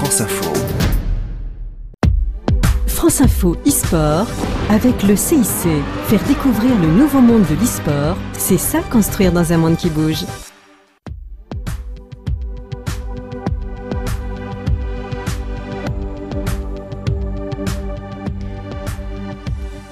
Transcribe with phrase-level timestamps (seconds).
[0.00, 0.52] France Info.
[2.86, 4.26] France Info e-sport
[4.70, 5.44] avec le CIC.
[6.06, 10.24] Faire découvrir le nouveau monde de l'e-sport, c'est ça construire dans un monde qui bouge.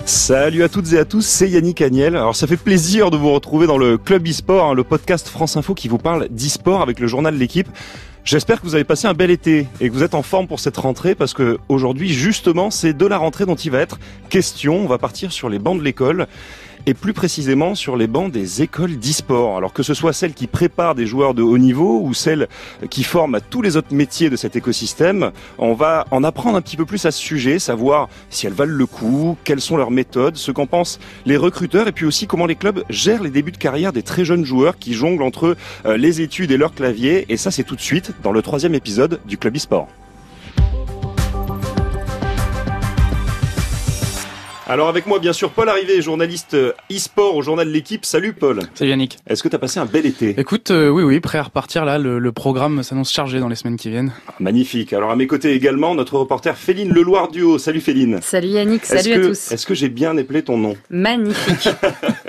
[0.07, 2.17] Salut à toutes et à tous, c'est Yannick Agnel.
[2.17, 5.59] Alors ça fait plaisir de vous retrouver dans le Club e-sport, hein, le podcast France
[5.59, 7.69] Info qui vous parle d'e-sport avec le journal L'équipe.
[8.31, 10.61] J'espère que vous avez passé un bel été et que vous êtes en forme pour
[10.61, 14.77] cette rentrée parce que aujourd'hui justement c'est de la rentrée dont il va être question.
[14.77, 16.27] On va partir sur les bancs de l'école
[16.89, 19.59] et plus précisément sur les bancs des écoles d'e-sport.
[19.59, 22.49] Alors que ce soit celles qui préparent des joueurs de haut niveau ou celles
[22.89, 26.63] qui forment à tous les autres métiers de cet écosystème, on va en apprendre un
[26.63, 29.91] petit peu plus à ce sujet, savoir si elles valent le coup, quelles sont leurs
[29.91, 33.53] méthodes, ce qu'en pensent les recruteurs et puis aussi comment les clubs gèrent les débuts
[33.53, 37.27] de carrière des très jeunes joueurs qui jonglent entre euh, les études et leur clavier.
[37.29, 39.89] Et ça, c'est tout de suite dans le troisième épisode du Club e-sport.
[44.71, 48.05] Alors avec moi bien sûr Paul Arrivé, journaliste euh, e-sport au journal L'équipe.
[48.05, 48.61] Salut Paul.
[48.75, 49.17] Salut Yannick.
[49.27, 50.35] Est-ce que tu as passé un bel été?
[50.39, 53.79] Écoute, euh, oui oui, prêt à repartir là, le, programme s'annonce chargé dans les semaines
[53.79, 54.13] qui viennent.
[54.29, 54.93] Ah, magnifique.
[54.93, 57.57] Alors à mes côtés également notre reporter Féline Leloir Duo.
[57.57, 58.21] Salut Féline.
[58.21, 59.53] Salut Yannick, salut à tous.
[59.53, 60.77] Est-ce que j'ai bien épelé ton nom?
[60.91, 61.71] Magnifique.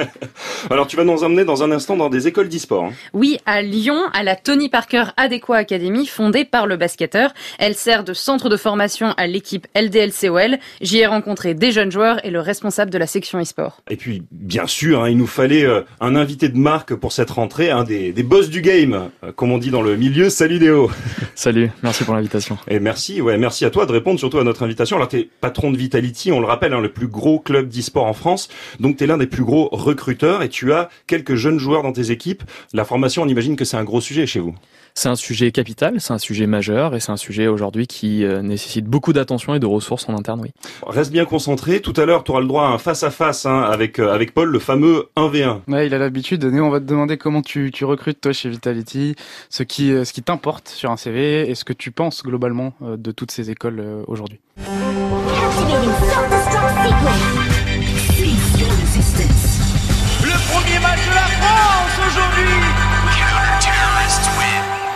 [0.70, 2.86] Alors tu vas nous emmener dans un instant dans des écoles d'e-sport.
[2.86, 2.94] Hein.
[3.12, 7.34] Oui, à Lyon, à la Tony Parker Adéquat Academy, fondée par le basketteur.
[7.58, 10.58] Elle sert de centre de formation à l'équipe LDLCOL.
[10.80, 13.82] J'y ai rencontré des jeunes joueurs et le responsable de la section e-sport.
[13.90, 17.30] Et puis, bien sûr, hein, il nous fallait euh, un invité de marque pour cette
[17.30, 20.30] rentrée, un des, des boss du game, euh, comme on dit dans le milieu.
[20.30, 20.92] Salut Déo
[21.36, 22.58] Salut, merci pour l'invitation.
[22.68, 24.98] Et merci, ouais, merci à toi de répondre surtout à notre invitation.
[24.98, 28.06] Alors, tu es patron de Vitality, on le rappelle, hein, le plus gros club d'e-sport
[28.06, 28.50] en France.
[28.80, 31.94] Donc, tu es l'un des plus gros recruteurs et tu as quelques jeunes joueurs dans
[31.94, 32.44] tes équipes.
[32.74, 34.56] La formation, on imagine que c'est un gros sujet chez vous.
[34.96, 38.42] C'est un sujet capital, c'est un sujet majeur et c'est un sujet aujourd'hui qui euh,
[38.42, 40.52] nécessite beaucoup d'attention et de ressources en interne, oui.
[40.86, 41.80] Reste bien concentré.
[41.80, 44.50] Tout à l'heure, tu auras le droit à un face-à-face hein, avec, euh, avec Paul,
[44.50, 45.62] le fameux 1v1.
[45.68, 46.44] Ouais, il a l'habitude.
[46.46, 49.16] Néo, on va te demander comment tu, tu recrutes toi chez Vitality,
[49.50, 52.74] ce qui, euh, ce qui t'importe sur un CV et ce que tu penses globalement
[52.82, 54.40] de toutes ces écoles aujourd'hui.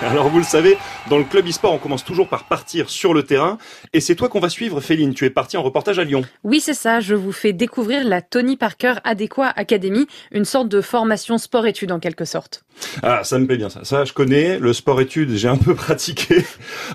[0.07, 0.77] alors vous le savez,
[1.09, 3.57] dans le club e-sport, on commence toujours par partir sur le terrain.
[3.93, 5.13] Et c'est toi qu'on va suivre, Féline.
[5.13, 6.23] Tu es parti en reportage à Lyon.
[6.43, 6.99] Oui, c'est ça.
[6.99, 11.99] Je vous fais découvrir la Tony Parker Adéquat Academy, une sorte de formation sport-études en
[11.99, 12.63] quelque sorte.
[13.01, 13.81] Ah, ça me plaît bien ça.
[13.83, 14.59] Ça, je connais.
[14.59, 16.43] Le sport-études, j'ai un peu pratiqué.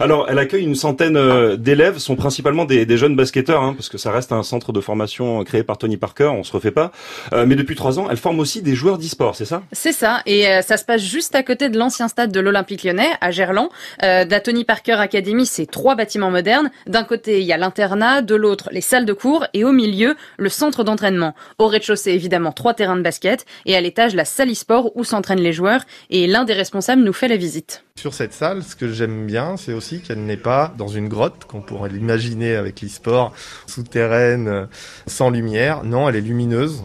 [0.00, 3.98] Alors, elle accueille une centaine euh, d'élèves, sont principalement des, jeunes basketteurs, hein, parce que
[3.98, 6.30] ça reste un centre de formation créé par Tony Parker.
[6.34, 6.92] On se refait pas.
[7.32, 9.62] Euh, mais depuis trois ans, elle forme aussi des joueurs d'e-sport, c'est ça?
[9.72, 10.22] C'est ça.
[10.26, 13.30] Et euh, ça se passe juste à côté de l'ancien stade de l'Olympique Lyonnais, à
[13.30, 13.68] Gerland.
[14.02, 16.70] Euh, la Tony Parker Academy, c'est trois bâtiments modernes.
[16.86, 20.16] D'un côté, il y a l'internat, de l'autre, les salles de cours, et au milieu,
[20.36, 21.34] le centre d'entraînement.
[21.58, 25.40] Au rez-de-chaussée, évidemment, trois terrains de basket, et à l'étage, la salle e-sport où s'entraînent
[25.40, 25.67] les joueurs
[26.10, 27.84] et l'un des responsables nous fait la visite.
[27.96, 31.44] Sur cette salle, ce que j'aime bien, c'est aussi qu'elle n'est pas dans une grotte,
[31.46, 33.32] qu'on pourrait l'imaginer avec l'e-sport,
[33.66, 34.68] souterraine,
[35.06, 35.84] sans lumière.
[35.84, 36.82] Non, elle est lumineuse.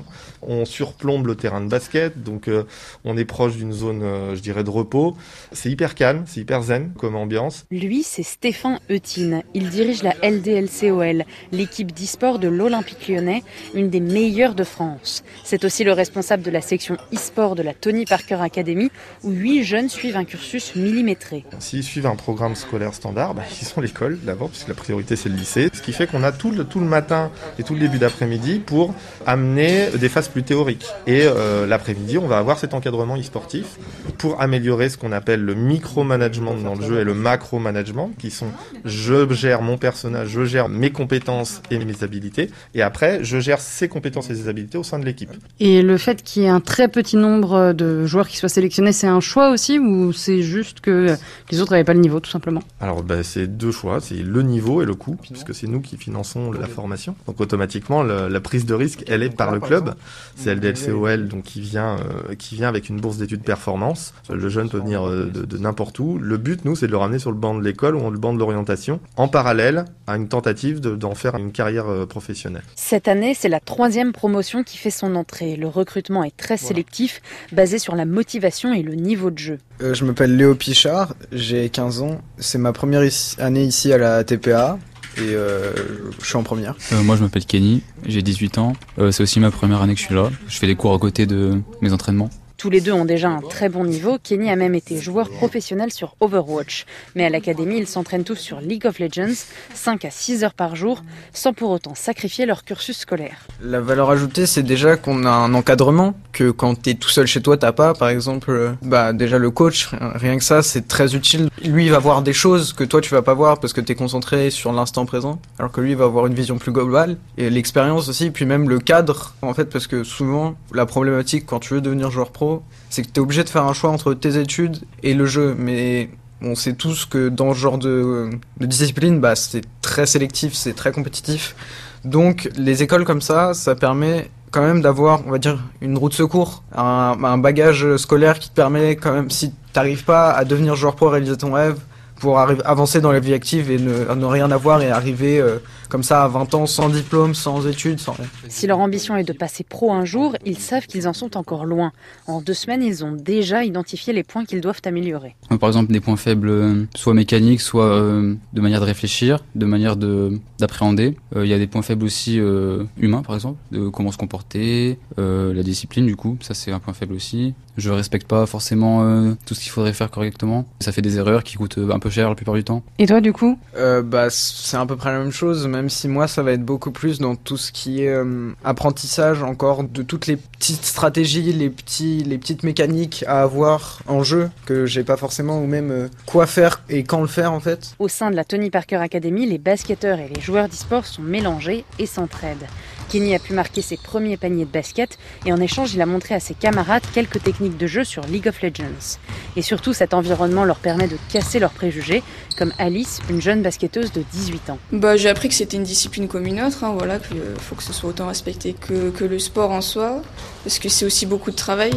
[0.47, 2.63] On surplombe le terrain de basket, donc euh,
[3.05, 5.15] on est proche d'une zone, euh, je dirais, de repos.
[5.51, 7.65] C'est hyper calme, c'est hyper zen comme ambiance.
[7.71, 9.43] Lui, c'est Stéphane Eutine.
[9.53, 13.43] Il dirige la LDLCOL, l'équipe d'e-sport de l'Olympique lyonnais,
[13.73, 15.23] une des meilleures de France.
[15.43, 18.89] C'est aussi le responsable de la section e-sport de la Tony Parker Academy,
[19.23, 21.45] où huit jeunes suivent un cursus millimétré.
[21.59, 25.29] S'ils suivent un programme scolaire standard, bah, ils sont l'école d'abord, puisque la priorité c'est
[25.29, 25.69] le lycée.
[25.73, 28.59] Ce qui fait qu'on a tout le, tout le matin et tout le début d'après-midi
[28.59, 28.93] pour
[29.25, 30.85] amener des phases plus théorique.
[31.07, 33.77] Et euh, l'après-midi, on va avoir cet encadrement e-sportif
[34.17, 38.47] pour améliorer ce qu'on appelle le micro-management dans le jeu et le macro-management, qui sont
[38.83, 43.59] je gère mon personnage, je gère mes compétences et mes habilités, et après, je gère
[43.59, 45.31] ces compétences et ses habilités au sein de l'équipe.
[45.59, 48.91] Et le fait qu'il y ait un très petit nombre de joueurs qui soient sélectionnés,
[48.91, 51.15] c'est un choix aussi, ou c'est juste que
[51.51, 52.63] les autres n'avaient pas le niveau, tout simplement?
[52.81, 55.95] Alors, bah, c'est deux choix, c'est le niveau et le coût, puisque c'est nous qui
[55.97, 57.15] finançons la formation.
[57.27, 59.93] Donc, automatiquement, la prise de risque, elle est par le club.
[60.35, 64.13] C'est LDLCOL donc qui vient euh, qui vient avec une bourse d'études performance.
[64.29, 66.17] Le jeune peut venir euh, de, n'importe où.
[66.17, 68.33] Le but nous c'est de le ramener sur le banc de l'école ou le banc
[68.33, 72.63] de l'orientation en parallèle à une tentative d'en faire une carrière euh, professionnelle.
[72.75, 75.55] Cette année c'est la troisième promotion qui fait son entrée.
[75.55, 77.21] Le recrutement est très sélectif,
[77.51, 79.57] basé sur la motivation et le niveau de jeu.
[79.79, 82.21] je m'appelle Léo Pichard, j'ai 15 ans.
[82.37, 83.03] C'est ma première
[83.39, 84.77] année ici à la TPA
[85.17, 85.73] et euh,
[86.19, 86.75] je suis en première.
[86.91, 88.73] Euh, moi je m'appelle Kenny, j'ai 18 ans.
[88.99, 90.29] Euh, c'est aussi ma première année que je suis là.
[90.47, 92.29] Je fais des cours à côté de mes entraînements.
[92.63, 94.17] Tous les deux ont déjà un très bon niveau.
[94.23, 96.85] Kenny a même été joueur professionnel sur Overwatch.
[97.13, 99.35] Mais à l'académie, ils s'entraînent tous sur League of Legends,
[99.73, 103.47] 5 à 6 heures par jour, sans pour autant sacrifier leur cursus scolaire.
[103.61, 107.41] La valeur ajoutée, c'est déjà qu'on a un encadrement que quand t'es tout seul chez
[107.41, 107.93] toi, t'as pas.
[107.93, 111.49] Par exemple, euh, bah déjà le coach, rien que ça, c'est très utile.
[111.65, 113.95] Lui, il va voir des choses que toi tu vas pas voir parce que t'es
[113.95, 117.49] concentré sur l'instant présent, alors que lui il va avoir une vision plus globale et
[117.49, 121.73] l'expérience aussi, puis même le cadre en fait, parce que souvent la problématique quand tu
[121.73, 122.52] veux devenir joueur pro,
[122.89, 126.09] c'est que t'es obligé de faire un choix entre tes études et le jeu, mais
[126.41, 128.29] on sait tous que dans ce genre de,
[128.59, 131.55] discipline, bah, c'est très sélectif, c'est très compétitif.
[132.03, 136.11] Donc les écoles comme ça, ça permet quand même d'avoir, on va dire, une route
[136.11, 140.75] de secours, un, bagage scolaire qui te permet quand même, si t'arrives pas à devenir
[140.75, 141.79] joueur pro, réaliser ton rêve,
[142.19, 145.57] pour avancer dans la vie active et ne, ne rien avoir et arriver euh,
[145.93, 148.25] comme ça à 20 ans sans diplôme, sans études, sans rien.
[148.49, 151.65] Si leur ambition est de passer pro un jour, ils savent qu'ils en sont encore
[151.65, 151.91] loin.
[152.25, 155.35] En deux semaines, ils ont déjà identifié les points qu'ils doivent améliorer.
[155.59, 159.67] Par exemple, des points faibles, euh, soit mécaniques, soit euh, de manière de réfléchir, de
[159.67, 161.15] manière de d'appréhender.
[161.35, 164.17] Euh, Il y a des points faibles aussi euh, humains, par exemple, de comment se
[164.17, 167.53] comporter, euh, la discipline, du coup, ça c'est un point faible aussi.
[167.77, 170.65] Je respecte pas forcément euh, tout ce qu'il faudrait faire correctement.
[170.79, 172.83] Ça fait des erreurs qui coûtent un peu cher la plupart du temps.
[172.99, 173.57] Et toi, du coup?
[173.75, 176.63] Euh, bah, c'est à peu près la même chose, même si moi ça va être
[176.63, 181.53] beaucoup plus dans tout ce qui est euh, apprentissage encore de toutes les petites stratégies,
[181.53, 185.91] les petits, les petites mécaniques à avoir en jeu que j'ai pas forcément ou même
[185.91, 187.95] euh, quoi faire et quand le faire en fait.
[187.99, 191.85] Au sein de la Tony Parker Academy, les basketteurs et les joueurs d'e-sport sont mélangés
[191.99, 192.67] et s'entraident.
[193.09, 196.35] Kenny a pu marquer ses premiers paniers de basket et en échange, il a montré
[196.35, 199.17] à ses camarades quelques techniques de jeu sur League of Legends.
[199.55, 202.23] Et surtout, cet environnement leur permet de casser leurs préjugés,
[202.57, 204.79] comme Alice, une jeune basketteuse de 18 ans.
[204.91, 207.83] Bah, j'ai appris que c'était une discipline comme une autre, hein, voilà, qu'il faut que
[207.83, 210.21] ce soit autant respecté que, que le sport en soi,
[210.63, 211.93] parce que c'est aussi beaucoup de travail.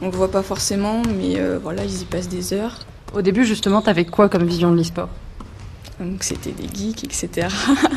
[0.00, 2.80] On le voit pas forcément, mais euh, voilà, ils y passent des heures.
[3.14, 5.08] Au début, justement, t'avais quoi comme vision de l'e-sport?
[6.00, 7.48] Donc c'était des geeks, etc.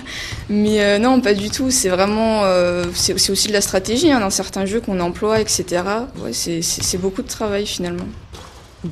[0.49, 1.71] mais euh, non, pas du tout.
[1.71, 5.83] C'est vraiment, euh, c'est aussi de la stratégie hein, dans certains jeux qu'on emploie, etc.
[6.31, 8.07] C'est beaucoup de travail finalement.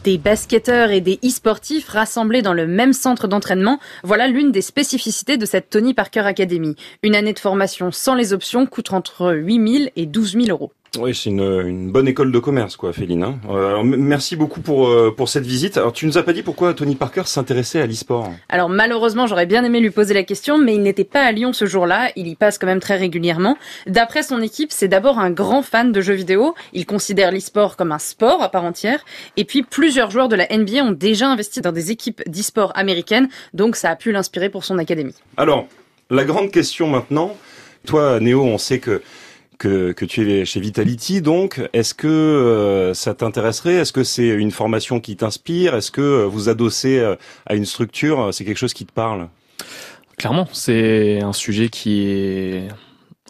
[0.04, 5.36] Des basketteurs et des e-sportifs rassemblés dans le même centre d'entraînement, voilà l'une des spécificités
[5.38, 6.76] de cette Tony Parker Academy.
[7.02, 10.72] Une année de formation sans les options coûte entre 8 000 et 12 000 euros.
[10.98, 13.24] Oui, c'est une, une bonne école de commerce, quoi, Féline.
[13.24, 13.40] hein.
[13.48, 15.78] Euh, alors, merci beaucoup pour, euh, pour cette visite.
[15.78, 18.32] Alors, tu nous as pas dit pourquoi Tony Parker s'intéressait à l'e-sport?
[18.50, 21.54] Alors malheureusement, j'aurais bien aimé lui poser la question, mais il n'était pas à Lyon
[21.54, 23.56] ce jour-là, il y passe quand même très régulièrement.
[23.86, 27.92] D'après son équipe, c'est d'abord un grand fan de jeux vidéo, il considère l'e-sport comme
[27.92, 29.06] un sport à part entière,
[29.38, 33.30] et puis plusieurs joueurs de la NBA ont déjà investi dans des équipes d'e-sport américaines,
[33.54, 35.16] donc ça a pu l'inspirer pour son académie.
[35.38, 35.68] Alors,
[36.10, 37.38] la grande question maintenant.
[37.86, 39.02] Toi, Néo, on sait que
[39.60, 43.76] que, que tu es chez Vitality, donc est-ce que euh, ça t'intéresserait?
[43.76, 45.76] Est-ce que c'est une formation qui t'inspire?
[45.76, 47.16] Est-ce que euh, vous adossez euh,
[47.46, 48.34] à une structure?
[48.34, 49.28] C'est quelque chose qui te parle?
[50.18, 52.68] Clairement, c'est un sujet qui est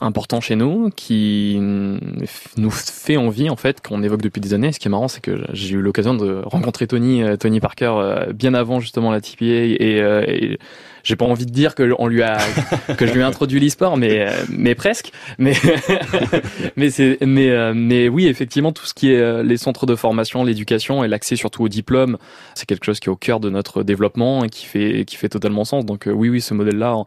[0.01, 4.71] important chez nous, qui nous fait envie en fait, qu'on évoque depuis des années.
[4.71, 8.27] Ce qui est marrant, c'est que j'ai eu l'occasion de rencontrer Tony, euh, Tony Parker,
[8.33, 10.59] bien avant justement la TPA, et, et
[11.03, 12.37] j'ai pas envie de dire que on lui a,
[12.97, 15.11] que je lui ai introduit l'e-sport, mais mais presque.
[15.37, 15.53] Mais
[16.75, 19.95] mais c'est mais euh, mais oui, effectivement, tout ce qui est euh, les centres de
[19.95, 22.17] formation, l'éducation et l'accès surtout au diplôme,
[22.55, 25.29] c'est quelque chose qui est au cœur de notre développement et qui fait qui fait
[25.29, 25.85] totalement sens.
[25.85, 27.03] Donc euh, oui, oui, ce modèle-là.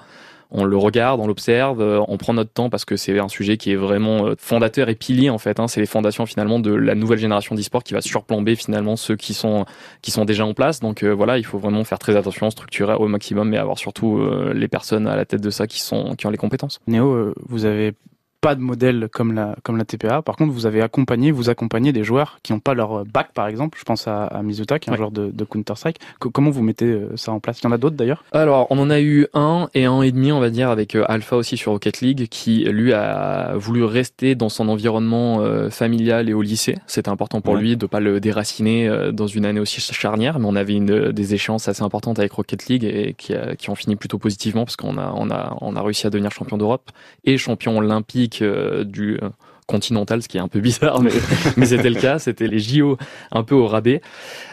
[0.52, 3.56] On- le regarde, on l'observe, euh, on prend notre temps parce que c'est un sujet
[3.56, 5.58] qui est vraiment euh, fondateur et pilier en fait.
[5.58, 5.66] Hein.
[5.68, 9.34] C'est les fondations finalement de la nouvelle génération d'e-sport qui va surplomber finalement ceux qui
[9.34, 9.64] sont
[10.02, 10.80] qui sont déjà en place.
[10.80, 14.18] Donc euh, voilà, il faut vraiment faire très attention, structurer au maximum et avoir surtout
[14.18, 16.78] euh, les personnes à la tête de ça qui sont qui ont les compétences.
[16.86, 17.94] Néo, euh, vous avez
[18.42, 20.20] pas de modèle comme la, comme la TPA.
[20.20, 23.46] Par contre, vous avez accompagné, vous accompagnez des joueurs qui n'ont pas leur bac, par
[23.46, 23.78] exemple.
[23.78, 24.98] Je pense à, à Mizuta, qui est un Ouais.
[24.98, 25.98] joueur de, de Counter-Strike.
[26.18, 27.60] Co- comment vous mettez euh, ça en place?
[27.60, 28.24] Il y en a d'autres d'ailleurs?
[28.32, 31.04] Alors, on en a eu un et un et demi, on va dire, avec euh,
[31.08, 36.28] Alpha aussi sur Rocket League, qui lui a voulu rester dans son environnement euh, familial
[36.28, 36.78] et au lycée.
[36.88, 37.60] C'était important pour Ouais.
[37.60, 41.12] lui de pas le déraciner euh, dans une année aussi charnière, mais on avait une,
[41.12, 44.64] des échéances assez importantes avec Rocket League et qui, a- qui ont fini plutôt positivement
[44.64, 46.90] parce qu'on a, on a, on a réussi à devenir champion d'Europe
[47.24, 49.28] et champion olympique euh, du euh,
[49.66, 51.10] continental, ce qui est un peu bizarre, mais,
[51.66, 52.18] c'était le cas.
[52.18, 52.96] C'était les JO
[53.30, 54.00] un peu au rabais.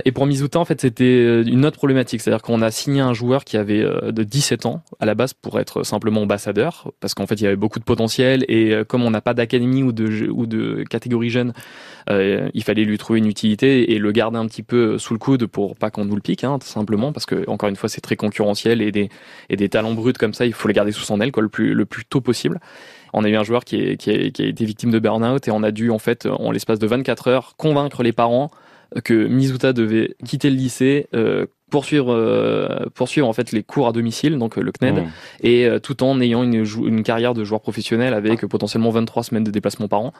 [0.06, 2.22] Et pour Mizuta, en fait, c'était euh, une autre problématique.
[2.22, 5.60] C'est-à-dire qu'on a signé un joueur qui avait de 17 ans à la base pour
[5.60, 8.44] être simplement ambassadeur, parce qu'en fait, il y avait beaucoup de potentiel.
[8.48, 11.54] Et comme on n'a pas d'académie ou de, catégorie jeune,
[12.10, 15.46] il fallait lui trouver une utilité et le garder un petit peu sous le coude
[15.46, 18.02] pour pas qu'on nous le pique, hein, tout simplement, parce que encore une fois, c'est
[18.02, 21.32] très concurrentiel et des, talents bruts comme ça, il faut les garder sous son aile
[21.36, 22.60] le plus tôt possible.
[23.14, 25.48] On a eu un joueur qui, est, qui, a, qui a été victime de burn-out
[25.48, 28.52] et on a dû en fait, en l'espace de 24 heures, convaincre les parents
[29.04, 33.92] que Mizuta devait quitter le lycée, euh, poursuivre euh, poursuivre en fait les cours à
[33.92, 35.08] domicile donc euh, le CNED Mmh.
[35.42, 39.24] et euh, tout en ayant une, une carrière de joueur professionnel avec euh, potentiellement 23
[39.24, 40.14] semaines de déplacement par an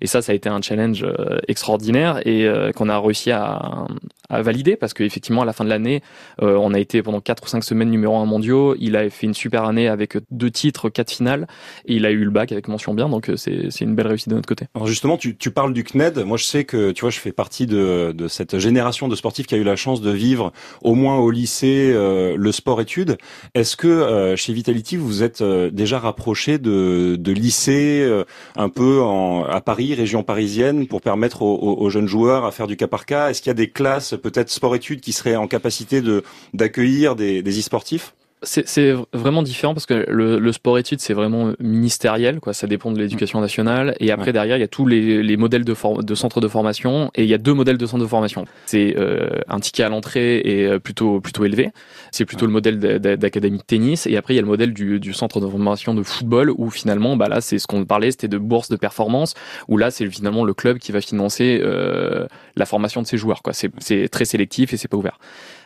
[0.00, 3.86] et ça ça a été un challenge euh, extraordinaire et euh, qu'on a réussi à,
[4.28, 6.02] à valider parce qu'effectivement à la fin de l'année
[6.42, 9.26] euh, on a été pendant 4 ou 5 semaines numéro 1 mondiaux il a fait
[9.26, 11.46] une super année avec deux titres quatre finales
[11.86, 14.28] et il a eu le bac avec mention bien donc euh, c'est une belle réussite
[14.28, 16.24] de notre côté Alors justement, tu, tu parles du CNED.
[16.24, 19.46] Moi, je sais que tu vois, je fais partie de, de cette génération de sportifs
[19.46, 20.52] qui a eu la chance de vivre
[20.82, 23.16] au moins au lycée euh, le sport-études.
[23.54, 28.24] Est-ce que euh, chez Vitality, vous êtes euh, déjà rapproché de, de lycées euh,
[28.56, 32.66] un peu en, à Paris, région parisienne, pour permettre aux- aux jeunes joueurs à faire
[32.66, 33.30] du cas par cas?
[33.30, 36.22] Est-ce qu'il y a des classes peut-être sport-études qui seraient en capacité de
[36.54, 38.14] d'accueillir des, des e-sportifs?
[38.42, 42.52] C'est vraiment différent parce que le, le sport études c'est vraiment ministériel quoi.
[42.52, 43.96] Ça dépend de l'éducation nationale.
[43.98, 44.32] Et après Ouais.
[44.32, 47.10] derrière il y a tous les, les modèles de, de centres de formation.
[47.14, 48.44] Et il y a deux modèles de centres de formation.
[48.66, 51.70] C'est euh, un ticket à l'entrée est euh, plutôt plutôt élevé.
[52.12, 54.06] C'est plutôt le modèle d'a- d'a- d'académie de tennis.
[54.06, 56.68] Et après il y a le modèle du, du centre de formation de football où
[56.70, 59.32] finalement bah là c'est ce qu'on parlait c'était de bourse de performance
[59.66, 63.42] où là c'est finalement le club qui va financer euh, la formation de ses joueurs
[63.42, 63.54] quoi.
[63.54, 65.18] C'est c'est très sélectif et c'est pas ouvert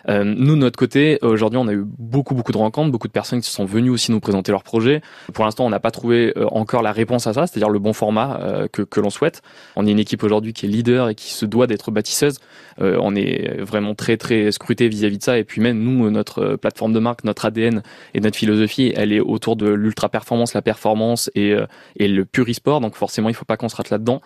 [0.09, 3.13] euh, nous, de notre côté, aujourd'hui, on a eu beaucoup, beaucoup de rencontres, beaucoup de
[3.13, 5.03] personnes qui sont venues aussi nous présenter leurs projets.
[5.33, 7.93] Pour l'instant, on n'a pas trouvé euh, encore la réponse à ça, c'est-à-dire le bon
[7.93, 9.43] format euh, que, que l'on souhaite.
[9.77, 12.39] On est une équipe aujourd'hui qui est leader et qui se doit d'être bâtisseuse.
[12.81, 15.39] Euh, on est vraiment très, très scruté vis-à-vis de ça.
[15.39, 17.83] Et puis même, nous, notre euh, plateforme de marque, notre ADN
[18.15, 21.67] et notre philosophie, elle est autour de l'ultra-performance, la performance et, euh,
[21.97, 22.81] et le pur e-sport.
[22.81, 24.23] Donc forcément, il faut pas qu'on se rate là-dedans.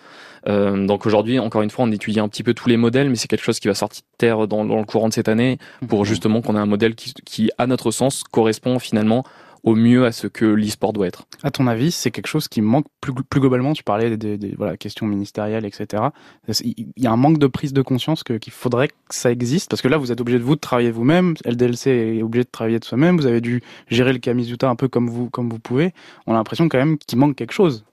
[0.48, 3.16] Euh, donc aujourd'hui, encore une fois, on étudie un petit peu tous les modèles, mais
[3.16, 5.58] c'est quelque chose qui va sortir de terre dans, dans le courant de cette année
[5.88, 9.24] pour justement qu'on ait un modèle qui, qui, à notre sens, correspond finalement
[9.64, 11.26] au mieux à ce que l'e-sport doit être.
[11.42, 14.36] À ton avis, c'est quelque chose qui manque plus, plus globalement Tu parlais des, des,
[14.36, 16.02] des, voilà, questions ministérielles, etc.
[16.62, 19.70] Il y a un manque de prise de conscience qu'il faudrait que ça existe?
[19.70, 21.34] Parce que là, vous êtes obligé de vous de travailler vous-même.
[21.46, 23.16] LDLC est obligé de travailler de soi-même.
[23.16, 25.94] Vous avez dû gérer le Kamizuta un peu comme vous, comme vous pouvez.
[26.26, 27.84] On a l'impression quand même qu'il manque quelque chose.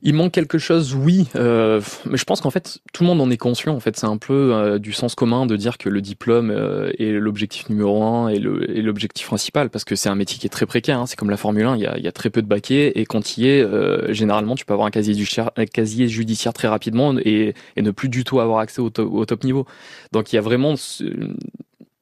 [0.00, 3.30] Il manque quelque chose, oui, euh, mais je pense qu'en fait tout le monde en
[3.30, 3.74] est conscient.
[3.74, 6.90] En fait, c'est un peu euh, du sens commun de dire que le diplôme euh,
[6.98, 10.66] est l'objectif numéro un et l'objectif principal, parce que c'est un métier qui est très
[10.66, 10.98] précaire.
[10.98, 11.06] hein.
[11.06, 13.04] C'est comme la Formule 1, il y a, y a très peu de baquets et
[13.04, 16.52] quand il y est, euh, généralement, tu peux avoir un casier judiciaire, un casier judiciaire
[16.52, 19.66] très rapidement et, et ne plus du tout avoir accès au, au top niveau.
[20.12, 20.74] Donc il y a vraiment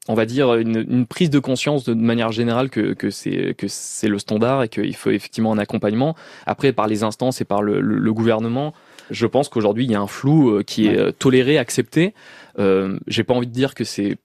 [0.09, 3.67] on va dire une, une prise de conscience de manière générale que, que c'est que
[3.69, 6.17] c'est le standard et qu'il faut effectivement un accompagnement.
[6.47, 8.73] Après, par les instances et par le, le- le gouvernement,
[9.11, 12.15] je pense qu'aujourd'hui il y a un flou euh, qui est euh, toléré, accepté.
[12.59, 14.17] Euh, J'ai pas envie de dire que c'est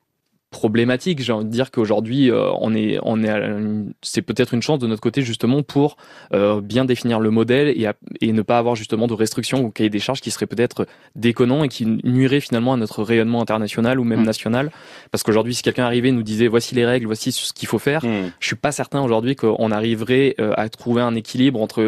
[0.56, 1.22] problématique.
[1.22, 3.34] J'ai envie de dire qu'aujourd'hui, euh, on est, on est,
[4.02, 5.98] c'est peut-être une chance de notre côté justement pour
[6.34, 9.70] euh, bien définir le modèle et, à- et ne pas avoir justement de restrictions ou
[9.70, 14.00] cahier des charges qui seraient peut-être déconnants et qui nuiraient finalement à notre rayonnement international
[14.00, 14.26] ou même Mm.
[14.26, 14.72] national.
[15.12, 17.80] Parce qu'aujourd'hui, si quelqu'un arrivait et nous disait voici les règles, voici ce qu'il faut
[17.80, 18.32] faire, Hmm.
[18.40, 21.82] je suis pas certain aujourd'hui qu'on arriverait euh, à trouver un équilibre entre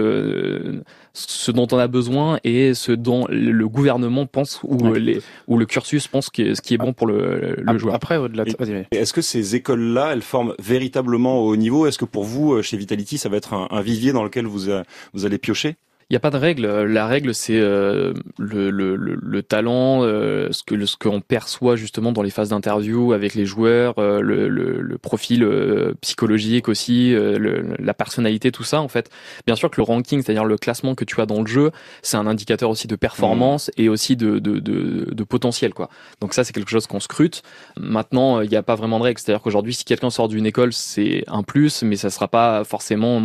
[1.14, 5.00] ce dont on a besoin et ce dont le gouvernement pense ou Ouais.
[5.00, 7.96] les ou le cursus pense que ce qui est bon pour le, joueur.
[7.96, 8.50] Après, au-delà de...
[8.92, 11.88] Est-ce que ces écoles-là, elles forment véritablement au haut niveau?
[11.88, 14.70] Est-ce que pour vous, euh, chez Vitality, ça va être un, vivier dans lequel vous,
[14.70, 14.84] euh,
[15.14, 15.76] vous allez piocher?
[16.10, 16.66] Il n'y a pas de règle.
[16.66, 21.76] La règle, c'est euh, le, le, le, le talent, euh, ce que ce qu'on perçoit
[21.76, 27.62] justement dans les phases d'interview avec les joueurs, euh, le, profil euh, psychologique aussi, euh,
[27.78, 28.80] la personnalité, tout ça.
[28.80, 29.10] En fait,
[29.46, 31.72] bien sûr que le ranking, c'est-à-dire le classement que tu as dans le jeu,
[32.02, 35.90] c'est un indicateur aussi de performance et aussi de, de, de, de potentiel, quoi.
[36.22, 37.42] Donc ça, c'est quelque chose qu'on scrute.
[37.76, 39.20] Maintenant, il n'y a pas vraiment de règle.
[39.20, 43.22] C'est-à-dire qu'aujourd'hui, si quelqu'un sort d'une école, c'est un plus, mais ça sera pas forcément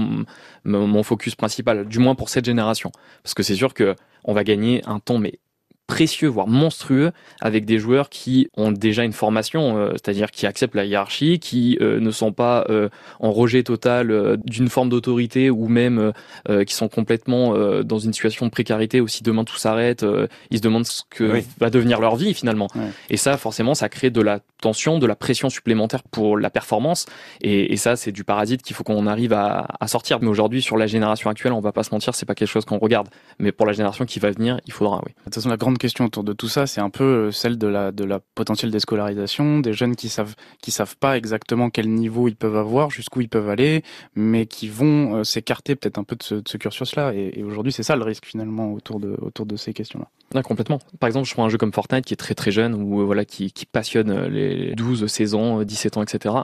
[0.65, 2.72] mon focus principal, du moins pour cette génération.
[3.23, 5.38] Parce que c'est sûr que on va gagner un temps mais
[5.92, 10.75] précieux, voire monstrueux, avec des joueurs qui ont déjà une formation, euh, c'est-à-dire qui acceptent
[10.75, 12.88] la hiérarchie, qui euh, ne sont pas euh,
[13.20, 16.12] en rejet total d'une forme d'autorité ou même
[16.66, 20.04] qui sont complètement dans une situation de précarité où si demain tout s'arrête,
[20.50, 21.44] ils se demandent ce que Oui.
[21.61, 22.68] va devenir leur vie finalement.
[22.75, 22.90] Ouais.
[23.11, 27.06] Et ça, forcément, ça crée de la tension, de la pression supplémentaire pour la performance.
[27.42, 30.18] Et, et ça, c'est du parasite qu'il faut qu'on arrive à, à sortir.
[30.20, 32.64] Mais aujourd'hui, sur la génération actuelle, on va pas se mentir, c'est pas quelque chose
[32.64, 33.08] qu'on regarde.
[33.38, 35.12] Mais pour la génération qui va venir, il faudra, oui.
[35.18, 37.59] De toute façon, la grande question autour de tout ça, c'est un peu euh, celle
[37.59, 37.93] de la,
[38.35, 42.91] potentielle déscolarisation, des jeunes qui savent, qui savent pas exactement quel niveau ils peuvent avoir,
[42.91, 43.83] jusqu'où ils peuvent aller,
[44.15, 47.12] mais qui vont euh, s'écarter peut-être un peu de ce, cursus-là.
[47.15, 50.09] Et, et aujourd'hui, c'est ça le risque finalement autour de, autour de ces questions-là.
[50.41, 50.79] Complètement.
[50.99, 53.05] Par exemple, je prends un jeu comme Fortnite qui est très très jeune ou euh,
[53.05, 56.35] voilà qui, qui passionne les 12, 16 ans, euh, 17 ans, etc.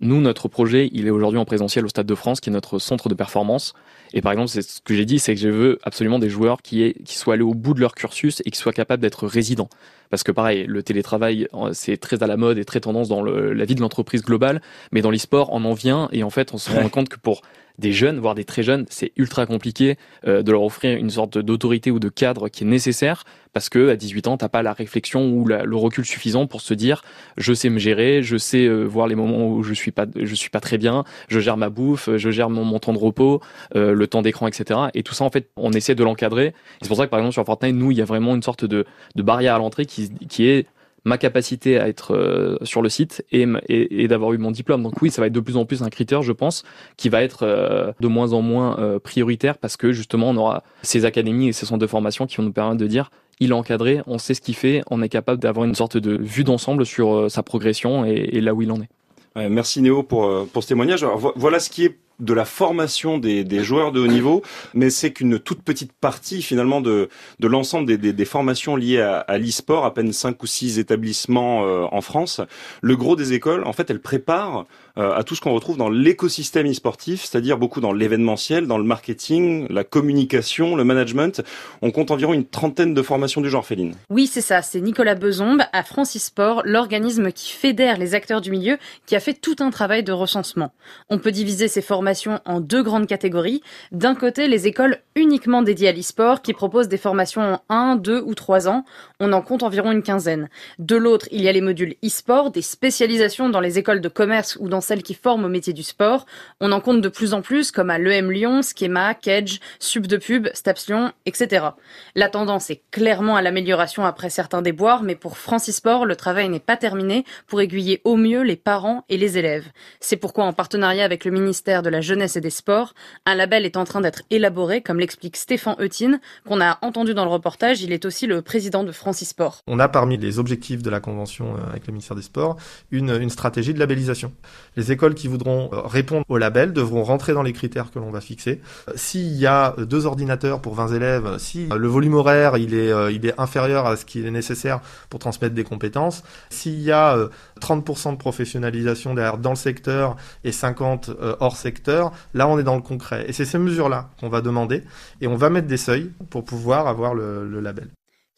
[0.00, 2.78] Nous, notre projet, il est aujourd'hui en présentiel au Stade de France, qui est notre
[2.78, 3.72] centre de performance.
[4.12, 6.60] Et par exemple, c'est ce que j'ai dit, c'est que je veux absolument des joueurs
[6.60, 9.26] qui, aient, qui soient allés au bout de leur cursus et qui soient capables d'être
[9.26, 9.70] résidents.
[10.10, 13.54] Parce que pareil, le télétravail, c'est très à la mode et très tendance dans le,
[13.54, 14.60] la vie de l'entreprise globale,
[14.92, 17.40] mais dans l'e-sport, on en vient et en fait, on se rend compte que pour
[17.78, 21.38] des jeunes, voire des très jeunes, c'est ultra compliqué euh, de leur offrir une sorte
[21.38, 24.74] d'autorité ou de cadre qui est nécessaire parce que à 18 ans, t'as pas la
[24.74, 27.02] réflexion ou le recul suffisant pour se dire
[27.38, 30.34] je sais me gérer, je sais euh, voir les moments où je suis pas je
[30.34, 33.40] suis pas très bien, je gère ma bouffe, je gère mon, mon temps de repos,
[33.74, 34.80] euh, le temps d'écran, etc.
[34.92, 36.52] Et tout ça, en fait, on essaie de l'encadrer.
[36.82, 38.66] C'est pour ça que par exemple sur Fortnite, nous, il y a vraiment une sorte
[38.66, 40.66] de, de barrière à l'entrée qui, qui est
[41.06, 44.82] ma capacité à être euh, sur le site et, et, et d'avoir eu mon diplôme.
[44.82, 46.64] Donc oui, ça va être de plus en plus un critère, je pense,
[46.96, 50.64] qui va être euh, de moins en moins euh, prioritaire parce que justement, on aura
[50.82, 53.54] ces académies et ces centres de formation qui vont nous permettre de dire il est
[53.54, 56.84] encadré, on sait ce qu'il fait, on est capable d'avoir une sorte de vue d'ensemble
[56.84, 59.48] sur sa progression et, et, là où il en est.
[59.48, 61.04] Merci Néo pour, pour ce témoignage.
[61.04, 64.42] Alors, voilà ce qui est de la formation des, des, joueurs de haut niveau,
[64.74, 67.08] mais c'est qu'une toute petite partie finalement de,
[67.40, 71.64] de l'ensemble des, des, formations liées à, à l'e-sport, à peine cinq ou six établissements
[71.64, 72.40] euh, en France.
[72.80, 74.66] Le gros des écoles, en fait, elles préparent
[74.98, 78.84] euh, à tout ce qu'on retrouve dans l'écosystème e-sportif, c'est-à-dire beaucoup dans l'événementiel, dans le
[78.84, 81.42] marketing, la communication, le management.
[81.82, 83.94] On compte environ une trentaine de formations du genre, Féline.
[84.08, 84.62] Oui, c'est ça.
[84.62, 89.20] C'est Nicolas Bezombe à France e-sport, l'organisme qui fédère les acteurs du milieu, qui a
[89.20, 90.72] fait tout un travail de recensement.
[91.10, 92.05] On peut diviser ces formations
[92.44, 93.62] en deux grandes catégories.
[93.92, 98.22] D'un côté, les écoles uniquement dédiées à l'e-sport qui proposent des formations en 1, 2
[98.24, 98.84] ou 3 ans.
[99.20, 100.48] On en compte environ une quinzaine.
[100.78, 104.56] De l'autre, il y a les modules e-sport, des spécialisations dans les écoles de commerce
[104.60, 106.26] ou dans celles qui forment au métier du sport.
[106.60, 110.16] On en compte de plus en plus comme à l'EM Lyon, Schema, Kedge, Sub de
[110.16, 111.66] Pub, Staps Lyon, etc.
[112.14, 116.48] La tendance est clairement à l'amélioration après certains déboires, mais pour France e-sport, le travail
[116.48, 119.66] n'est pas terminé pour aiguiller au mieux les parents et les élèves.
[120.00, 122.92] C'est pourquoi en partenariat avec le ministère de la la jeunesse et des sports.
[123.24, 127.24] Un label est en train d'être élaboré, comme l'explique Stéphane Eutin, qu'on a entendu dans
[127.24, 127.80] le reportage.
[127.80, 129.62] Il est aussi le président de Francis Sport.
[129.66, 132.58] On a parmi les objectifs de la convention euh, avec le ministère des Sports
[132.90, 134.30] une, stratégie de labellisation.
[134.76, 138.10] Les écoles qui voudront euh, répondre au label devront rentrer dans les critères que l'on
[138.10, 138.60] va fixer.
[138.88, 142.92] Euh, s'il y a deux ordinateurs pour 20 élèves, si le volume horaire il est,
[143.38, 147.16] inférieur à ce qui est nécessaire pour transmettre des compétences, s'il y a
[147.60, 152.76] 30% de professionnalisation derrière dans le secteur et 50 hors secteur, Là, on est dans
[152.76, 153.24] le concret.
[153.28, 154.82] Et c'est ces mesures-là qu'on va demander.
[155.20, 157.88] Et on va mettre des seuils pour pouvoir avoir le, le label.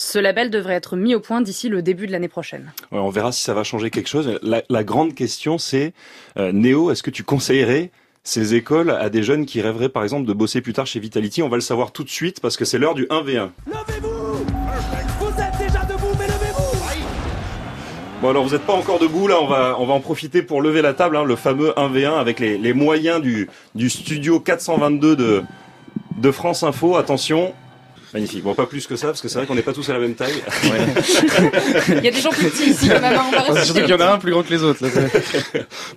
[0.00, 2.72] Ce label devrait être mis au point d'ici le début de l'année prochaine.
[2.92, 4.38] Ouais, on verra si ça va changer quelque chose.
[4.42, 5.92] La, la grande question, c'est,
[6.38, 7.90] euh, Néo, est-ce que tu conseillerais
[8.22, 11.42] ces écoles à des jeunes qui rêveraient par exemple de bosser plus tard chez Vitality?
[11.42, 13.48] On va le savoir tout de suite parce que c'est l'heure du 1v1.
[18.20, 20.60] Bon alors vous n'êtes pas encore debout là, on va on va en profiter pour
[20.60, 25.14] lever la table, hein, le fameux 1v1 avec les, les moyens du, du studio 422
[25.14, 25.44] de,
[26.16, 26.96] de France Info.
[26.96, 27.54] Attention,
[28.14, 28.42] Magnifique.
[28.42, 29.98] Bon, pas plus que ça, parce que c'est vrai qu'on n'est pas tous à la
[29.98, 30.42] même taille.
[30.64, 30.78] Ouais.
[31.88, 33.20] Il y a des gens plus petits ici, quand même.
[33.50, 34.84] Oh, surtout qu'il y en a un plus grand que les autres.
[34.84, 34.90] Là.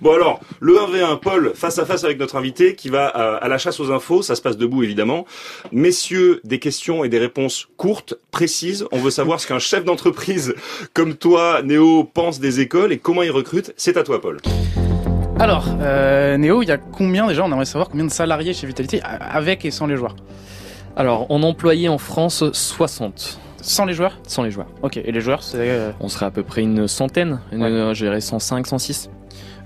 [0.00, 3.48] bon, alors, le 1v1, Paul, face à face avec notre invité, qui va à, à,
[3.48, 4.22] la chasse aux infos.
[4.22, 5.26] Ça se passe debout, évidemment.
[5.72, 8.84] Messieurs, des questions et des réponses courtes, précises.
[8.92, 10.54] On veut savoir ce qu'un chef d'entreprise
[10.94, 13.72] comme toi, Néo, pense des écoles et comment il recrute.
[13.76, 14.38] C'est à toi, Paul.
[15.38, 18.66] Alors, euh, Néo, il y a combien déjà On aimerait savoir combien de salariés chez
[18.66, 20.16] Vitality, avec et sans les joueurs?
[20.96, 23.40] Alors, on employait en France 60.
[23.62, 24.66] Sans les joueurs Sans les joueurs.
[24.82, 25.58] Ok, et les joueurs, c'est...
[25.58, 25.92] Euh...
[26.00, 27.94] On serait à peu près une centaine, ouais.
[27.94, 29.08] je dirais 105, 106.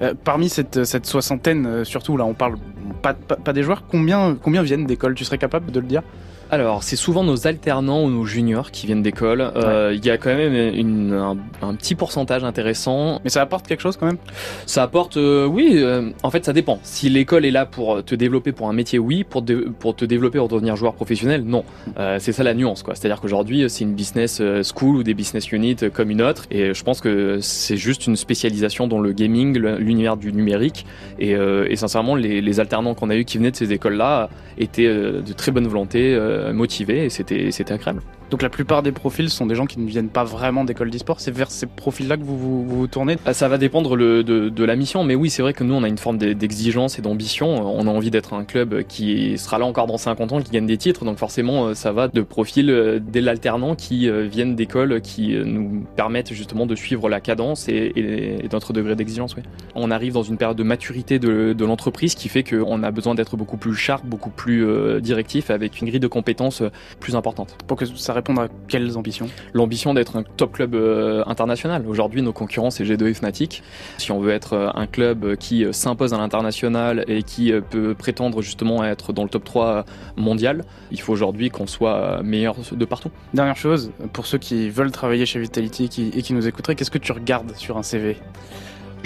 [0.03, 2.57] Euh, parmi cette, cette soixantaine, euh, surtout, là, on parle
[3.03, 6.03] pas, pas, pas des joueurs, combien, combien viennent d'école Tu serais capable de le dire?
[6.49, 9.51] Alors, c'est souvent nos alternants ou nos juniors qui viennent d'école.
[9.57, 9.97] Il euh, ouais.
[9.99, 13.21] y a quand même une, un, un, petit pourcentage intéressant.
[13.25, 14.19] Mais ça apporte quelque chose quand même?
[14.65, 15.73] Ça apporte, euh, oui.
[15.75, 16.79] Euh, en fait, ça dépend.
[16.85, 19.25] Si l'école est là pour te développer pour un métier, oui.
[19.25, 21.65] Pour, de, pour te développer pour devenir joueur professionnel, non.
[21.99, 22.95] Euh, c'est ça la nuance, quoi.
[22.95, 26.47] C'est-à-dire qu'aujourd'hui, c'est une business school ou des business units comme une autre.
[26.53, 30.87] Et je pense que c'est juste une spécialisation dans le gaming, l'univers du numérique.
[31.19, 34.87] Et, et sincèrement, les, les alternants qu'on a eu qui venaient de ces écoles-là étaient
[34.87, 36.17] de très bonne volonté
[36.53, 38.03] motivés et c'était c'était agréable.
[38.31, 41.21] Donc la plupart des profils sont des gens qui ne viennent pas vraiment d'école d'e-sport.
[41.21, 44.49] C'est vers ces profils-là que vous vous, vous, vous tournez Ça va dépendre le, de,
[44.49, 47.03] de, la mission, mais oui, c'est vrai que nous, on a une forme d'exigence et
[47.03, 47.49] d'ambition.
[47.49, 50.67] On a envie d'être un club qui sera là encore dans 50 ans, qui gagne
[50.67, 51.05] des titres.
[51.05, 56.67] Donc forcément, ça va de profils dès l'alternant qui viennent d'écoles qui nous permettent justement
[56.67, 59.37] de suivre la cadence et, et, et notre degré d'exigence.
[59.37, 59.43] Oui.
[59.75, 63.15] On arrive dans une période de maturité de, de l'entreprise qui fait qu'on a besoin
[63.15, 66.63] d'être beaucoup plus sharp, beaucoup plus euh, directif, avec une grille de compétences
[67.01, 67.57] plus importante.
[67.67, 69.29] Pour que ça répondre à quelles ambitions?
[69.53, 71.85] L'ambition d'être un top club euh, international.
[71.87, 73.63] Aujourd'hui, nos concurrents, c'est G2 et Fnatic.
[73.99, 77.95] Si on veut être euh, un club qui euh, s'impose à l'international et qui peut
[77.95, 79.85] prétendre justement à être dans le top 3
[80.17, 83.11] mondial, il faut aujourd'hui qu'on soit meilleur de partout.
[83.35, 86.91] Dernière chose, pour ceux qui veulent travailler chez Vitality qui, et qui nous écouteraient, qu'est-ce
[86.91, 88.17] que tu regardes sur un CV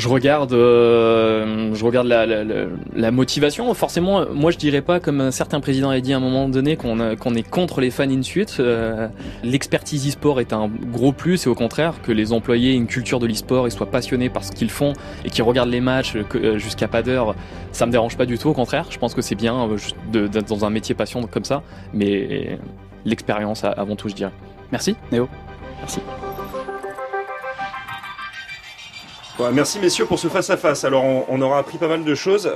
[0.01, 2.55] Je regarde, euh, je regarde la, la, la,
[2.97, 3.75] la motivation.
[3.75, 6.79] Forcément, moi je dirais pas comme un certain président a dit à un moment donné
[6.79, 8.57] qu'on est contre les fans in suite.
[8.61, 9.09] Euh,
[9.45, 13.19] L'expertise e-sport est un gros plus et au contraire que les employés aient une culture
[13.21, 14.95] de l'e-sport et soient passionnés par ce qu'ils font
[15.27, 17.35] et qui regardent les matchs euh, jusqu'à pas d'heure,
[17.73, 18.49] ça me dérange pas du tout.
[18.49, 19.69] Au contraire, je pense que c'est bien
[20.11, 22.59] d'être dans un métier passion comme ça, mais
[23.05, 24.33] l'expérience avant tout, je dirais.
[24.73, 25.29] Merci, Néo.
[25.81, 26.01] Merci.
[29.41, 30.85] Ouais, merci messieurs pour ce face-à-face.
[30.85, 32.53] Alors on, on aura appris pas mal de choses.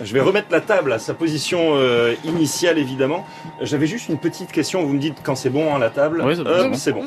[0.00, 3.26] Je vais remettre la table à sa position euh, initiale évidemment.
[3.60, 4.84] J'avais juste une petite question.
[4.84, 6.22] Vous me dites quand c'est bon hein, la table.
[6.24, 7.06] Oui, c'est bon, c'est bon.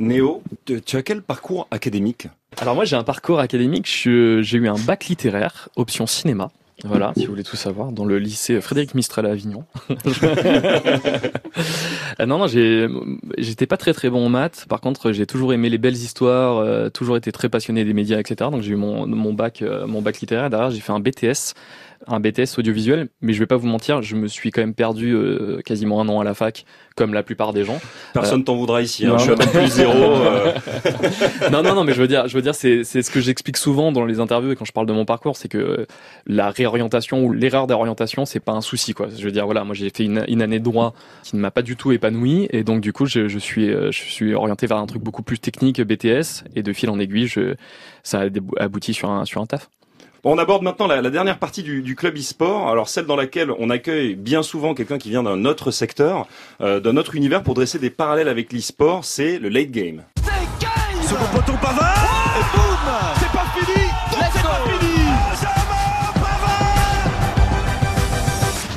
[0.00, 2.26] Néo, tu tu as quel parcours académique?
[2.60, 6.50] Alors moi j'ai un parcours académique, j'ai eu un bac littéraire, option cinéma.
[6.82, 9.64] Voilà, si vous voulez tout savoir, dans le lycée Frédéric Mistral à Avignon.
[12.18, 14.66] Ah non, non, j'étais pas très très bon en maths.
[14.68, 18.18] Par contre, j'ai toujours aimé les belles histoires, euh, toujours été très passionné des médias,
[18.18, 18.50] etc.
[18.50, 20.50] Donc j'ai eu mon, mon bac, euh, mon bac littéraire.
[20.50, 21.54] Derrière, j'ai fait un BTS,
[22.06, 23.08] un BTS audiovisuel.
[23.20, 26.08] Mais je vais pas vous mentir, je me suis quand même perdu euh, quasiment un
[26.08, 26.64] an à la fac,
[26.96, 27.80] comme la plupart des gens.
[28.12, 29.06] Personne t'en voudra ici.
[29.06, 29.10] Hein.
[29.10, 29.18] non.
[29.18, 29.92] Je suis à plus zéro.
[29.92, 30.52] euh.
[31.52, 33.56] non, non, non, mais je veux dire, je veux dire, c'est, c'est ce que j'explique
[33.56, 35.86] souvent dans les interviews et quand je parle de mon parcours, c'est que euh,
[36.26, 39.08] la réorientation ou l'erreur d'orientation, c'est pas un souci, quoi.
[39.16, 41.50] Je veux dire, voilà, moi j'ai fait une, une année de droit qui ne m'a
[41.50, 44.66] pas du tout épanoui et donc du coup, je, je suis, euh, je suis orienté
[44.66, 47.54] vers un truc beaucoup plus technique, BTS, et de fil en aiguille, je,
[48.02, 49.68] ça a abouti sur un, sur un taf.
[50.26, 54.14] On aborde maintenant la, dernière partie du, club e-sport, alors celle dans laquelle on accueille
[54.14, 56.26] bien souvent quelqu'un qui vient d'un autre secteur,
[56.62, 60.02] euh, d'un autre univers pour dresser des parallèles avec l'e-sport, c'est le late game.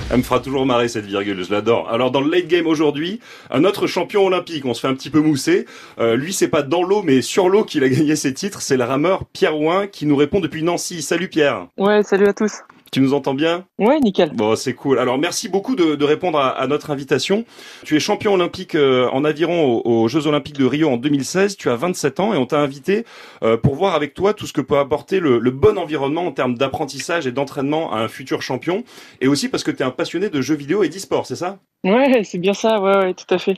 [0.09, 1.89] Elle me fera toujours marrer cette virgule, je l'adore.
[1.89, 3.19] Alors dans le late game aujourd'hui,
[3.51, 5.65] un autre champion olympique, on se fait un petit peu mousser.
[5.99, 8.61] Euh, lui, c'est pas dans l'eau, mais sur l'eau qu'il a gagné ses titres.
[8.61, 11.01] C'est le rameur Pierre Ouin qui nous répond depuis Nancy.
[11.01, 11.67] Salut Pierre.
[11.77, 12.61] Ouais, salut à tous.
[12.91, 13.65] Tu nous entends bien?
[13.79, 14.31] Ouais, nickel.
[14.33, 14.97] Bon, c'est cool.
[14.97, 17.45] Alors, merci beaucoup de, de répondre à, à notre invitation.
[17.83, 21.57] Tu es champion olympique euh, en aviron aux, aux Jeux olympiques de Rio en 2016.
[21.57, 23.05] Tu as 27 ans et on t'a invité
[23.43, 26.31] euh, pour voir avec toi tout ce que peut apporter le, le bon environnement en
[26.31, 28.83] termes d'apprentissage et d'entraînement à un futur champion.
[29.21, 31.59] Et aussi parce que tu es un passionné de jeux vidéo et d'e-sport, c'est ça?
[31.83, 33.57] Ouais, c'est bien ça, ouais, ouais, tout à fait.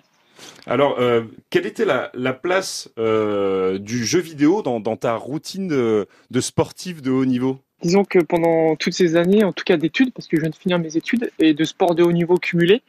[0.65, 6.07] Alors, euh, quelle était la, la place du jeu vidéo dans, dans ta routine de,
[6.31, 7.59] de sportif de haut niveau?
[7.81, 10.55] Disons que pendant toutes ces années, en tout cas d'études, parce que je viens de
[10.55, 12.81] finir mes études, et de sport de haut niveau cumulé,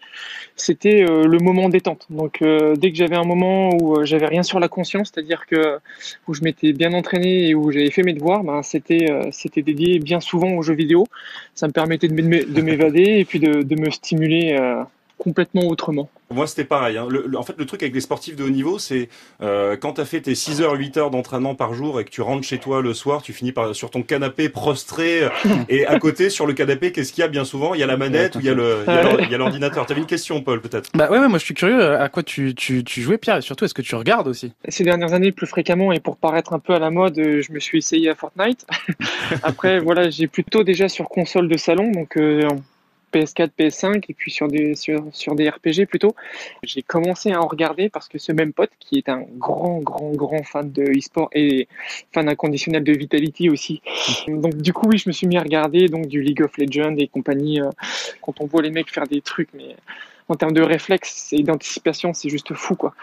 [0.56, 2.06] c'était euh, le moment détente.
[2.10, 5.46] Donc euh, dès que j'avais un moment où euh, j'avais rien sur la conscience, c'est-à-dire
[5.46, 5.78] que
[6.26, 9.98] où je m'étais bien entraîné et où j'avais fait mes devoirs, ben, c'était c'était dédié
[10.00, 11.06] bien souvent aux jeux vidéo.
[11.54, 14.58] Ça me permettait de m'é- de m'évader et puis de, me stimuler
[15.20, 16.08] complètement autrement.
[16.32, 16.96] Moi, c'était pareil.
[16.96, 17.06] Hein.
[17.10, 19.08] Le- le- en fait, le truc avec les sportifs de haut niveau, c'est
[19.42, 22.10] euh, quand tu as fait tes 6 heures, 8 heures d'entraînement par jour et que
[22.10, 25.24] tu rentres chez toi le soir, tu finis par, sur ton canapé prostré.
[25.24, 25.28] euh,
[25.68, 27.28] et à côté, sur le canapé, qu'est-ce qu'il y a?
[27.28, 28.54] Bien souvent Il y a la manette ou il y a
[29.38, 29.86] l'ordinateur.
[29.86, 32.22] Tu avais une question, Paul, peut-être Bah ouais, ouais, moi je suis curieux à quoi
[32.22, 34.52] tu, tu, tu jouais, Pierre, et surtout est-ce que tu regardes aussi?
[34.68, 37.52] Ces dernières années, plus fréquemment, et pour paraître un peu à la mode, euh, je
[37.52, 38.66] me suis essayé à Fortnite.
[39.42, 42.48] Après, voilà, j'ai plutôt déjà sur console de salon, donc euh,
[43.12, 46.14] PS4, PS5, et puis sur des, sur, sur des RPG plutôt.
[46.62, 50.10] J'ai commencé à en regarder parce que ce même pote, qui est un grand, grand,
[50.12, 51.68] grand fan de e-sport et
[52.12, 53.82] fan inconditionnel de Vitality aussi.
[54.28, 56.96] Donc du coup, oui, je me suis mis à regarder donc du League of Legends
[56.96, 57.60] et compagnie.
[57.60, 57.70] euh,
[58.20, 59.76] quand on voit les mecs faire des trucs, mais
[60.30, 62.94] en termes de réflexe et d'anticipation, c'est juste fou, quoi.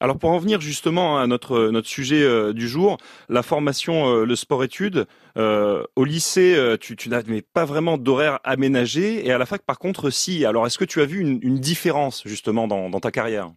[0.00, 2.96] Alors pour en venir justement à notre notre sujet euh, du jour,
[3.28, 5.06] la formation, euh, le sport-études.
[5.36, 9.62] euh, au lycée, euh, tu, tu n'avais pas vraiment d'horaire aménagé et à la fac,
[9.62, 10.44] par contre, si.
[10.46, 13.50] Alors est-ce que tu as vu une, une différence justement dans, dans ta carrière?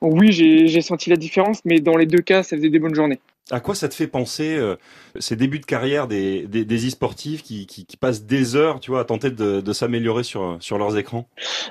[0.00, 2.94] Oui, j'ai j'ai senti la différence, mais dans les deux cas, ça faisait des bonnes
[2.94, 3.20] journées.
[3.50, 4.76] À quoi ça te fait penser euh,
[5.18, 9.00] ces débuts de carrière des, des, des e-sportifs qui, qui, passent des heures, tu vois,
[9.00, 11.28] à tenter de, de s'améliorer sur, sur leurs écrans?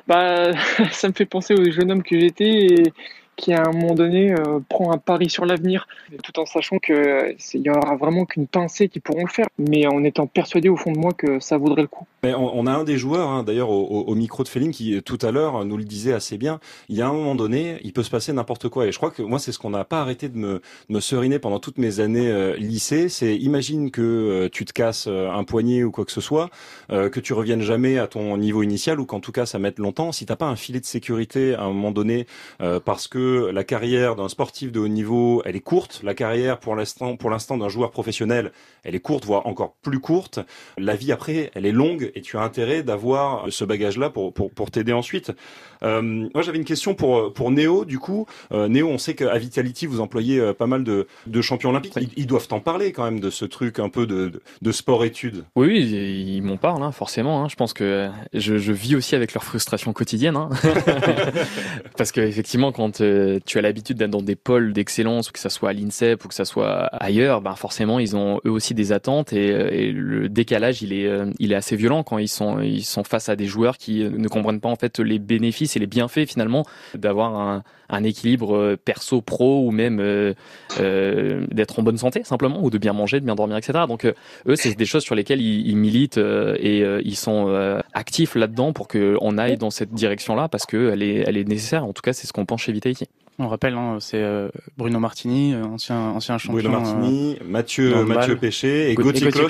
[0.07, 0.51] Bah,
[0.91, 2.93] ça me fait penser au jeune homme que j'étais et
[3.35, 5.87] qui, à un moment donné, euh, prend un pari sur l'avenir,
[6.23, 9.47] tout en sachant que c'est- il y aura vraiment qu'une pincée qui pourront le faire,
[9.57, 12.05] mais en étant persuadé au fond de moi que ça vaudrait le coup.
[12.23, 15.65] On, a un des joueurs, hein, d'ailleurs, au, micro de Féline, qui tout à l'heure
[15.65, 16.59] nous le disait assez bien.
[16.87, 18.85] Il y a un moment donné, il peut se passer n'importe quoi.
[18.85, 21.39] Et je crois que moi, c'est ce qu'on n'a pas arrêté de me, me seriner
[21.39, 23.09] pendant toutes mes années euh, lycée.
[23.09, 26.49] C'est imagine que euh, tu te casses euh, un poignet ou quoi que ce soit,
[26.91, 29.79] euh, que tu reviennes jamais à ton niveau initial ou qu'en tout cas ça mette
[29.79, 30.11] longtemps.
[30.11, 32.27] Si t'as pas un filet de sécurité à un moment donné,
[32.61, 33.20] euh, parce que
[33.51, 36.01] la carrière d'un sportif de haut niveau, elle est courte.
[36.03, 38.51] La carrière pour l'instant, pour l'instant d'un joueur professionnel,
[38.83, 40.39] elle est courte, voire encore plus courte.
[40.77, 44.51] La vie après, elle est longue et tu as intérêt d'avoir ce bagage-là pour, pour,
[44.51, 45.31] pour t'aider ensuite.
[45.83, 48.27] Euh, moi, j'avais une question pour, pour Néo, du coup.
[48.51, 51.93] Euh, Néo, on sait qu'à Vitality, vous employez euh, pas mal de, de champions olympiques.
[51.99, 54.71] Ils, ils doivent t'en parler quand même de ce truc un peu de, de, de
[54.71, 55.43] sport-études.
[55.55, 55.81] Oui, oui,
[56.35, 57.43] ils m'en parlent, hein, forcément.
[57.43, 57.47] hein.
[57.49, 60.35] Je pense que je, je vis aussi avec leur frustration quotidienne.
[60.35, 60.49] hein.
[61.97, 63.01] Parce que effectivement, quand
[63.45, 66.33] tu as l'habitude d'être dans des pôles d'excellence, que ça soit à l'INSEP ou que
[66.33, 70.83] ça soit ailleurs, ben forcément, ils ont eux aussi des attentes et, euh, le décalage,
[70.83, 74.03] euh, il est assez violent quand ils sont, ils sont face à des joueurs qui
[74.03, 78.55] ne comprennent pas en fait les bénéfices et les bienfaits finalement d'avoir un, un équilibre
[78.55, 80.33] euh, perso-pro ou même euh,
[80.79, 83.79] euh, d'être en bonne santé simplement ou de bien manger, de bien dormir, etc.
[83.87, 88.73] Donc eux, c'est des choses sur lesquelles ils, ils militent et ils sont actifs là-dedans
[88.73, 91.85] pour qu'on aille dans cette direction-là parce qu'elle est, elle est nécessaire.
[91.85, 93.07] En tout cas, c'est ce qu'on pense chez Vitality.
[93.43, 96.53] On rappelle, hein, c'est euh, Bruno Martini, euh, ancien, ancien champion.
[96.69, 98.35] Bruno Martini, Mathieu, le Mathieu.
[98.37, 99.41] Péché et Gaut- Gauthier qui a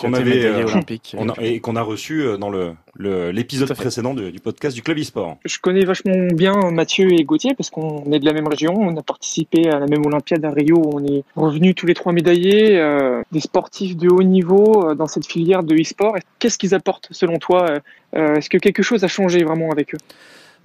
[0.00, 1.14] qu'on été avait, médaillé euh, olympique.
[1.18, 4.74] on a- et qu'on a reçu euh, dans le le- l'épisode précédent de- du podcast
[4.74, 5.36] du Club eSport.
[5.46, 8.74] Je connais vachement bien Mathieu et Gauthier parce qu'on est de la même région.
[8.76, 10.82] On a participé à la même Olympiade à Rio.
[10.92, 15.06] On est revenus tous les trois médaillés, euh, des sportifs de haut niveau euh, dans
[15.06, 16.16] cette filière de e-sport.
[16.40, 17.78] Qu'est-ce qu'ils apportent selon toi euh,
[18.16, 19.98] euh, Est-ce que quelque chose a changé vraiment avec eux?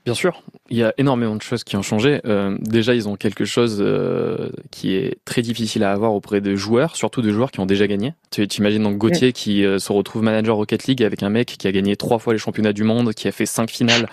[0.05, 2.21] Bien sûr, il y a énormément de choses qui ont changé.
[2.25, 6.55] Euh, déjà, ils ont quelque chose euh, qui est très difficile à avoir auprès de
[6.55, 8.13] joueurs, surtout de joueurs qui ont déjà gagné.
[8.35, 11.67] Tu imagines donc Gauthier qui euh, se retrouve manager Rocket League avec un mec qui
[11.67, 14.09] a gagné trois fois les championnats du monde, qui a fait cinq finales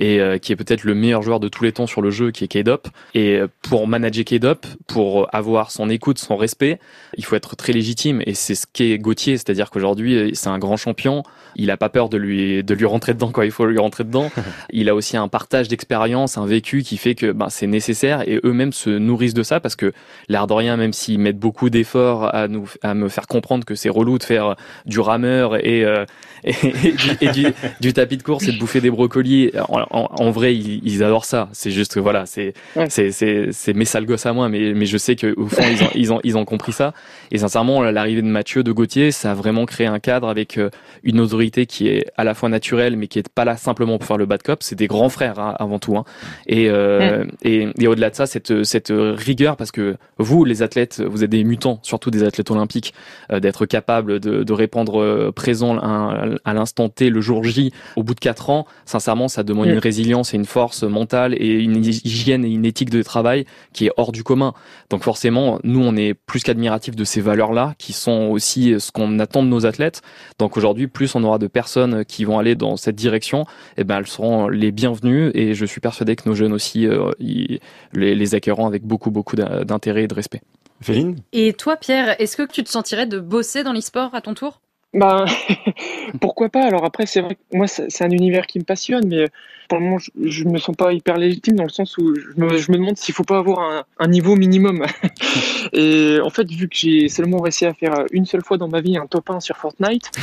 [0.00, 2.30] et euh, qui est peut-être le meilleur joueur de tous les temps sur le jeu,
[2.30, 2.88] qui est K-Dop.
[3.14, 6.78] Et euh, pour manager K-Dop, pour avoir son écoute, son respect,
[7.18, 8.22] il faut être très légitime.
[8.24, 11.22] Et c'est ce qu'est Gauthier, c'est-à-dire qu'aujourd'hui, c'est un grand champion.
[11.54, 14.04] Il a pas peur de lui de lui rentrer dedans quand il faut lui rentrer
[14.04, 14.30] dedans.
[14.70, 18.40] il a aussi un partage d'expérience, un vécu qui fait que ben, c'est nécessaire et
[18.42, 19.92] eux-mêmes se nourrissent de ça parce que
[20.30, 23.74] l'air de rien, même s'ils mettent beaucoup d'efforts à nous à me faire comprendre que
[23.74, 26.06] c'est relou de faire du rameur et, euh,
[26.44, 27.46] et, et du, et du,
[27.82, 31.02] du tapis de course et de bouffer des brocolis, en, en- en vrai, ils, ils
[31.04, 31.50] adorent ça.
[31.52, 32.86] C'est juste que voilà, c'est Ouais.
[32.88, 35.62] c'est c'est c'est mes sales gosses à moi, mais mais je sais que au fond
[35.70, 36.94] ils ont ils ont ils ont compris ça.
[37.30, 40.70] Et sincèrement, l'arrivée de Mathieu, de Gauthier, ça a vraiment créé un cadre avec euh,
[41.02, 44.06] une autorité qui est à la fois naturelle, mais qui est pas là simplement pour
[44.06, 44.62] faire le bad cop.
[44.62, 45.96] C'est des grands frères hein, avant tout.
[45.96, 46.04] Hein.
[46.46, 51.02] Et, euh, et, et au-delà de ça, cette, cette rigueur, parce que vous, les athlètes,
[51.06, 52.94] vous êtes des mutants, surtout des athlètes olympiques,
[53.30, 58.02] euh, d'être capables de, de répondre euh, présent à l'instant T, le jour J, au
[58.02, 58.66] bout de quatre ans.
[58.84, 59.70] Sincèrement, ça demande Mm.
[59.70, 63.86] une résilience et une force mentale et une hygiène et une éthique de travail qui
[63.86, 64.52] est hors du commun.
[64.90, 69.18] Donc forcément, nous, on est plus qu'admiratifs de ces valeurs-là, qui sont aussi ce qu'on
[69.18, 70.02] attend de nos athlètes.
[70.38, 73.98] Donc aujourd'hui, plus on aura de personnes qui vont aller dans cette direction, eh ben
[73.98, 78.34] elles seront les bienvenues et je suis persuadé que nos jeunes aussi euh, les, les
[78.34, 80.40] accueilleront avec beaucoup beaucoup d'in- d'intérêt et de respect.
[80.80, 81.16] Féline?
[81.32, 84.60] Et toi, Pierre, est-ce que tu te sentirais de bosser dans l'e-sport à ton tour?
[84.94, 85.24] Ben,
[86.20, 86.64] pourquoi pas?
[86.64, 89.26] Alors après, c'est vrai que moi, c'est un univers qui me passionne, mais
[89.68, 92.40] pour le moment, je, je me sens pas hyper légitime dans le sens où je
[92.40, 94.86] me, je me demande s'il faut pas avoir un, un niveau minimum.
[95.72, 98.80] Et en fait, vu que j'ai seulement réussi à faire une seule fois dans ma
[98.80, 100.08] vie un top 1 sur Fortnite,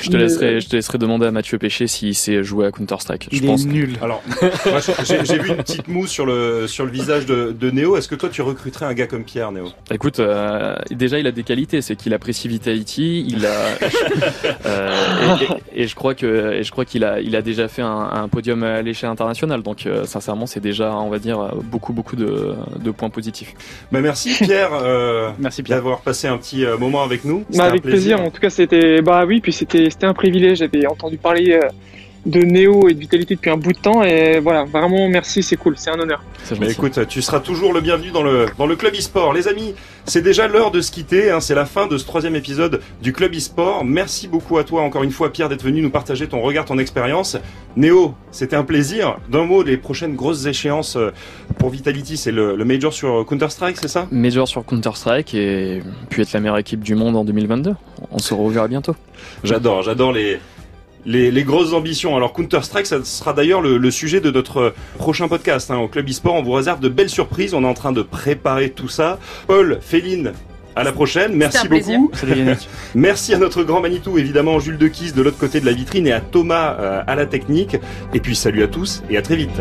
[0.00, 2.96] Je te laisserai, je te laisserai demander à Mathieu Péché s'il sait jouer à Counter
[3.00, 3.28] Strike.
[3.32, 3.98] Je Il pense est que- nul.
[4.00, 4.22] Alors,
[5.26, 7.96] j'ai vu une petite moue sur le sur le visage de, de Néo.
[7.96, 11.32] Est-ce que toi, tu recruterais un gars comme Pierre, Néo Écoute, euh, déjà il a
[11.32, 13.50] des qualités, c'est qu'il apprécie Vitality, il a
[14.66, 14.90] euh,
[15.40, 15.44] et,
[15.78, 18.08] et- et je crois que et je crois qu'il a il a déjà fait un,
[18.12, 22.16] un podium à l'échelle internationale, donc euh, sincèrement c'est déjà on va dire beaucoup beaucoup
[22.16, 23.54] de, de points positifs.
[23.90, 25.78] Bah, merci Pierre euh, Merci Pierre.
[25.78, 27.44] d'avoir passé un petit moment avec nous.
[27.46, 28.20] C'était bah, un avec plaisir.
[28.20, 30.58] En tout cas, c'était bah oui, puis c'était c'était un privilège.
[30.58, 31.68] J'avais entendu parler euh,
[32.24, 35.56] de Néo et de Vitalité depuis un bout de temps, et voilà, vraiment merci, c'est
[35.56, 36.22] cool, c'est un honneur.
[36.60, 39.32] Mais écoute, tu seras toujours le bienvenu dans le, dans le Club eSport.
[39.32, 41.30] Les amis, c'est déjà l'heure de se quitter.
[41.30, 41.40] hein.
[41.40, 43.84] c'est la fin de ce troisième épisode du Club eSport.
[43.84, 46.78] Merci beaucoup à toi, encore une fois, Pierre, d'être venu nous partager ton regard, ton
[46.78, 47.36] expérience.
[47.76, 49.16] Néo, c'était un plaisir.
[49.28, 51.10] D'un mot, les prochaines grosses échéances euh,
[51.58, 54.06] pour Vitality, c'est le, le Major sur Counter-Strike, c'est ça?
[54.10, 57.74] Major sur Counter Strike et puis être la meilleure équipe du monde en 2022.
[58.10, 58.94] On se reverra bientôt.
[59.44, 60.38] J'adore, j'adore les,
[61.06, 62.16] les, les grosses ambitions.
[62.16, 65.70] Alors Counter-Strike, ça sera d'ailleurs le, le sujet de notre prochain podcast.
[65.70, 65.78] hein.
[65.78, 67.54] Au Club eSport, on vous réserve de belles surprises.
[67.54, 69.18] On est en train de préparer tout ça.
[69.46, 70.32] Paul, Féline,
[70.74, 71.34] À la prochaine.
[71.34, 72.10] Merci beaucoup.
[72.14, 72.46] Salut.
[72.94, 76.12] Merci à notre grand Manitou, évidemment, Jules Dequise de l'autre côté de la vitrine et
[76.12, 77.76] à Thomas euh, à la technique.
[78.14, 79.60] Et puis salut à tous et à très vite.